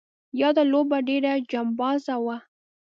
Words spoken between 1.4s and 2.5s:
چمبازه وه.